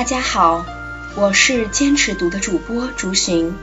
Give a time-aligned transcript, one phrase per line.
[0.00, 0.64] 大家好，
[1.14, 3.54] 我是坚持读的主播朱寻，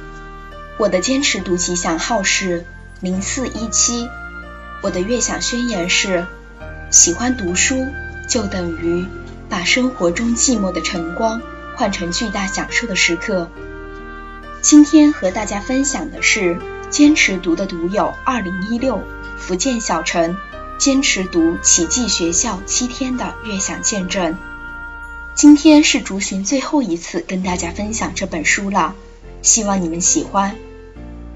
[0.77, 2.63] 我的坚持读吉祥号是
[2.99, 4.07] 零四一七，
[4.83, 6.27] 我的悦享宣言是：
[6.91, 7.87] 喜欢读书
[8.29, 9.07] 就等于
[9.49, 11.41] 把生活中寂寞的晨光
[11.75, 13.49] 换成巨大享受的时刻。
[14.61, 16.59] 今天和大家分享的是
[16.91, 19.01] 坚持读的读友二零一六
[19.39, 20.37] 福建小陈
[20.77, 24.37] 坚持读奇迹学校七天的悦享见证。
[25.37, 28.95] 今天是竹寻最后一次跟大家分享这本书了，
[29.43, 30.55] 希望你们喜欢。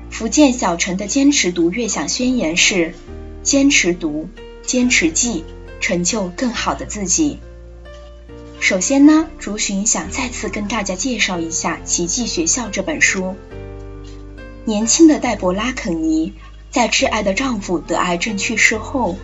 [0.10, 2.96] 福建小陈的坚持读悦享宣言是：
[3.44, 4.28] 坚持读，
[4.64, 5.44] 坚持记，
[5.82, 7.38] 成就更好的自己。
[8.60, 13.36] 首先呢，竹寻想再次跟大家介绍一下《奇迹学校》这本书。
[14.66, 16.34] 年轻的黛博拉·肯尼
[16.72, 19.16] 在挚爱的丈夫得癌症去世后，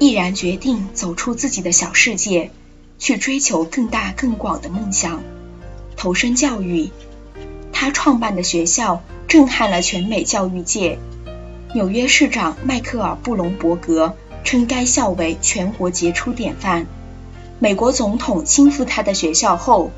[0.00, 2.50] 毅然决定走出自己的小世界。
[3.04, 5.22] 去追求更大更广的梦想，
[5.94, 6.88] 投身教育。
[7.70, 10.98] 他创办的学校震撼了全美教育界。
[11.74, 16.86] 纽约市长迈克尔·布隆伯格称该校为全国杰出典范。
[17.58, 19.90] 美国总统亲赴他的学校后，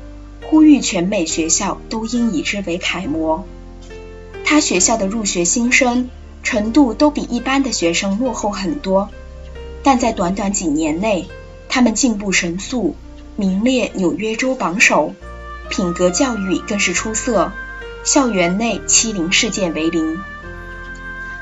[0.49, 3.45] 呼吁全美学校都应以之为楷模。
[4.43, 6.09] 他学校的入学新生
[6.43, 9.07] 程度都比一般的学生落后很多，
[9.81, 11.29] 但在短短几年内。
[11.77, 12.95] 他们进步神速，
[13.35, 15.13] 名列纽约州榜首，
[15.69, 17.51] 品格教育更是出色，
[18.03, 20.19] 校园内欺凌事件为零。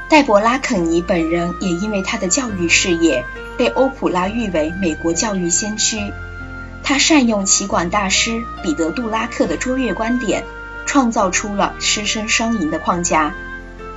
[0.10, 3.24] 黛博拉·肯尼本人也因为他的教育事业
[3.58, 6.12] 被欧普拉誉为美国教育先驱。
[6.84, 10.44] 他善用奇管大师彼得·杜拉克的卓越观点，
[10.86, 13.34] 创造出了师生双赢的框架，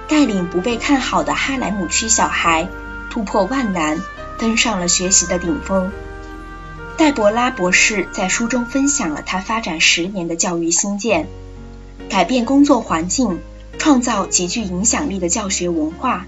[0.06, 2.68] 带领不被看好的哈莱姆区小孩
[3.10, 4.00] 突破万难，
[4.38, 5.90] 登上了学习的顶峰。
[6.98, 11.28] 戴博拉博士在书中分享了他发展十年的教育新建，
[12.08, 13.38] 改变工作环境，
[13.78, 16.26] 创造极具影响力的教学文化。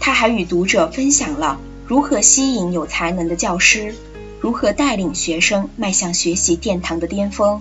[0.00, 3.94] 他还与读者分享了如何吸引有才能的教师，
[4.40, 7.60] 如何带领学生迈向学习殿堂的巅峰，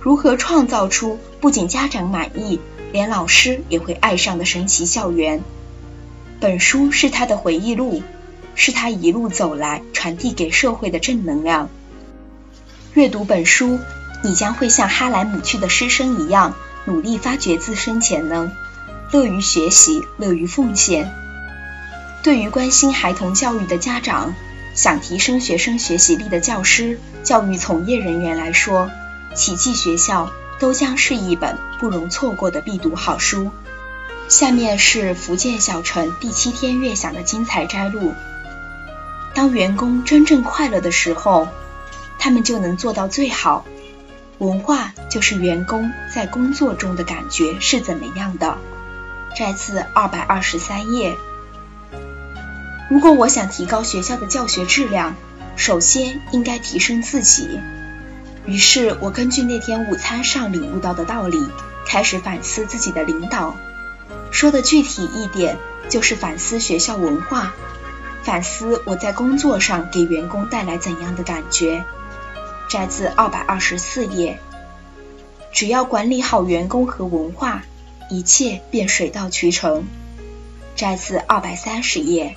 [0.00, 2.60] 如何创造出不仅家长满意，
[2.92, 5.42] 连老师也会爱上的神奇校园。
[6.40, 8.02] 本书是他的回忆录。
[8.58, 11.70] 是他一路走来传递给社会的正能量。
[12.92, 13.78] 阅读本书，
[14.24, 16.54] 你将会像哈莱姆区的师生一样，
[16.84, 18.50] 努力发掘自身潜能，
[19.12, 21.08] 乐于学习，乐于奉献。
[22.24, 24.34] 对于关心孩童教育的家长，
[24.74, 28.90] 想提升学生学习力的教师、教育从业人员来说，
[29.36, 33.52] 奇迹学校都将是一本不容错过的必读好书。
[34.26, 38.12] 下面是福建小城第七天悦享的精彩摘录。
[39.38, 41.46] 当员工真正快乐的时候，
[42.18, 43.64] 他们就能做到最好。
[44.38, 48.58] 文化就是员工在工作中的感觉是怎么样的。
[49.36, 51.16] 摘自二百二十三页。
[52.90, 55.14] 如果我想提高学校的教学质量，
[55.54, 57.60] 首先应该提升自己。
[58.44, 61.46] 于是我根据那天午餐上领悟到的道理，
[61.86, 63.54] 开始反思自己的领导。
[64.32, 65.56] 说的具体一点，
[65.88, 67.54] 就是反思学校文化。
[68.28, 71.82] 反思我在工作上给员工带来怎样的感觉。
[72.68, 74.38] 摘自二百二十四页。
[75.50, 77.64] 只要管理好员工和文化，
[78.10, 79.86] 一切便水到渠成。
[80.76, 82.36] 摘自二百三十页。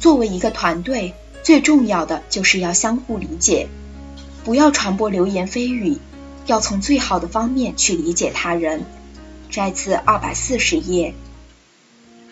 [0.00, 3.68] 作为一个团队，最重要的就是要相互理解，
[4.42, 5.98] 不要传播流言蜚语，
[6.46, 8.84] 要从最好的方面去理解他人。
[9.48, 11.14] 摘自二百四十页。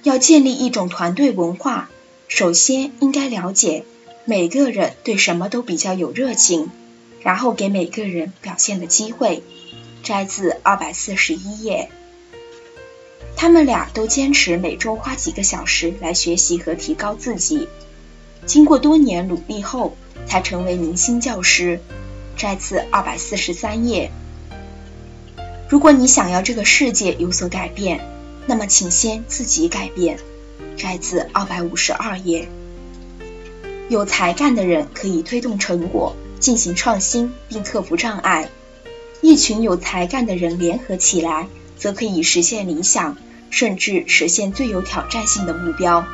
[0.02, 1.90] 要建立一种团队文化。
[2.36, 3.84] 首先应该了解
[4.24, 6.68] 每个人对什么都比较有热情，
[7.20, 9.44] 然后给每个人表现的机会。
[10.02, 11.92] 摘自二百四十一页。
[13.36, 17.68] 他们俩都坚持每周花几个小时来学习和提高自己，
[18.46, 19.96] 经过多年努力后
[20.26, 21.78] 才成为明星教师。
[22.36, 24.10] 摘自二百四十三页。
[25.68, 28.04] 如果你想要这个世界有所改变，
[28.46, 30.18] 那么请先自己改变。
[30.76, 32.48] 摘自二百五十二页。
[33.88, 38.48] 有才干的人可以推动成果，进行创新，并克服障碍。
[39.20, 41.48] 一群有才干的人联合起来，
[41.78, 43.16] 则可以实现理想，
[43.50, 46.04] 甚至实现最有挑战性的目标。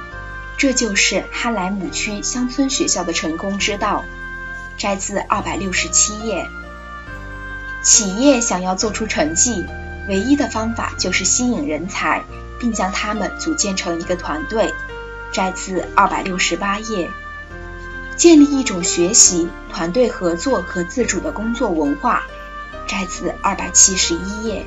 [0.59, 4.05] 这就是哈莱姆区乡村学校的成功之道。
[4.77, 6.47] 摘自二百六十七页。
[7.83, 9.65] 企业想要做出成绩，
[10.09, 12.23] 唯一的方法就是吸引人才。
[12.61, 14.73] 并将他们组建成一个团队。
[15.33, 17.11] 摘自二百六十八页。
[18.17, 22.23] 建立一种学习、团队合作和自主的工作文化。
[22.87, 24.67] 摘自二百七十一页。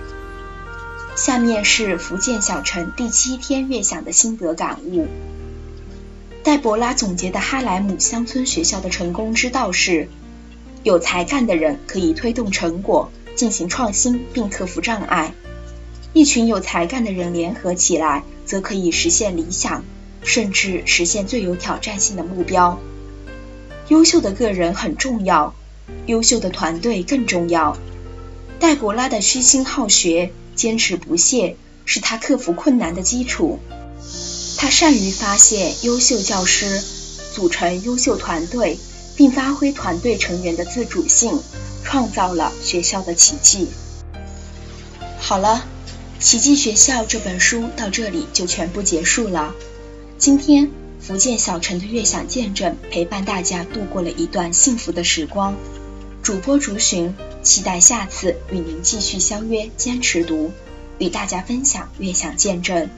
[1.16, 5.08] 下面是福建小城第七天月享的心得感悟。
[6.44, 10.08] 戴博拉总结的哈莱姆乡村学校的成功之道是：
[10.82, 15.34] 有才干的人可以推动成果，进行创新，并克服障碍。
[16.14, 19.84] 一群有才干的人联合起来，则可以实现理想，
[20.24, 22.80] 甚至实现最有挑战性的目标。
[23.88, 25.56] 优秀的个人很重要，
[26.06, 27.78] 优秀的团队更重要。
[28.60, 33.60] 戴博拉的虚心好学、坚持不懈，是他克服困难的基础。
[34.58, 36.82] 他善于发现优秀教师，
[37.34, 38.78] 组成优秀团队，
[39.18, 41.42] 并发挥团队成员的自主性，
[41.84, 43.68] 创造了学校的奇迹。
[45.20, 45.66] 好了，
[46.24, 49.54] 《奇迹学校》这本书到这里就全部结束了。
[50.18, 50.72] 今天，
[51.02, 55.54] 福建小城的悦享见证陪伴大家度过了一段幸福的时光。
[56.24, 60.54] 主播竹寻，期待下次与您继续相约，坚持读，
[60.98, 62.90] 与大家分享悦享见证。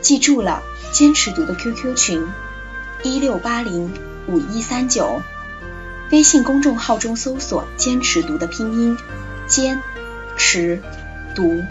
[0.00, 2.26] 记住了，坚持读的 QQ 群：
[3.02, 3.92] 一六八零
[4.26, 5.20] 五一三九。
[6.10, 8.96] 微信公众号中搜索“坚持读”的拼音：
[9.46, 9.82] 坚
[10.38, 10.82] 持
[11.34, 11.62] 读，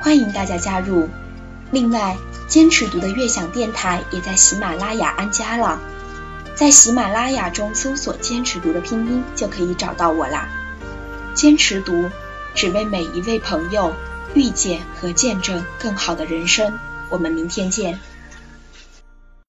[0.00, 1.08] 欢迎大家加入。
[1.70, 2.16] 另外，
[2.46, 5.80] 坚持读的悦享电台也在喜马拉雅安家了。
[6.54, 10.48] 在喜马拉雅中搜索“坚持读”的拼音，就可以找到我啦。
[11.34, 12.10] 坚持读，
[12.54, 13.92] 只为每一位朋友
[14.34, 16.78] 遇见和见证更好的人生。
[17.10, 18.00] 我们明天见。